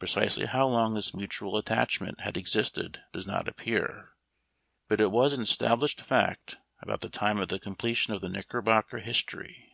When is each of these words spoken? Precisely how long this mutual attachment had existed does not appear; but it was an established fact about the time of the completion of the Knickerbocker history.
Precisely 0.00 0.46
how 0.46 0.66
long 0.66 0.94
this 0.94 1.14
mutual 1.14 1.56
attachment 1.56 2.20
had 2.22 2.36
existed 2.36 3.04
does 3.12 3.28
not 3.28 3.46
appear; 3.46 4.10
but 4.88 5.00
it 5.00 5.12
was 5.12 5.32
an 5.32 5.40
established 5.40 6.00
fact 6.00 6.56
about 6.80 7.00
the 7.00 7.08
time 7.08 7.38
of 7.38 7.46
the 7.48 7.60
completion 7.60 8.12
of 8.12 8.20
the 8.22 8.28
Knickerbocker 8.28 8.98
history. 8.98 9.70